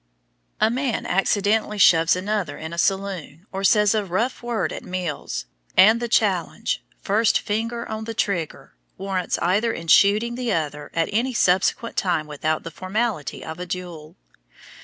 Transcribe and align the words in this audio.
A 0.59 0.71
man 0.71 1.05
accidentally 1.05 1.77
shoves 1.77 2.15
another 2.15 2.57
in 2.57 2.73
a 2.73 2.79
saloon, 2.79 3.45
or 3.51 3.63
says 3.63 3.93
a 3.93 4.03
rough 4.03 4.41
word 4.41 4.73
at 4.73 4.83
meals, 4.83 5.45
and 5.77 5.99
the 5.99 6.07
challenge, 6.07 6.81
"first 7.03 7.37
finger 7.37 7.87
on 7.87 8.05
the 8.05 8.15
trigger," 8.15 8.73
warrants 8.97 9.37
either 9.43 9.71
in 9.71 9.85
shooting 9.85 10.33
the 10.33 10.51
other 10.53 10.89
at 10.95 11.09
any 11.11 11.35
subsequent 11.35 11.97
time 11.97 12.25
without 12.25 12.63
the 12.63 12.71
formality 12.71 13.45
of 13.45 13.59
a 13.59 13.67
duel. 13.67 14.15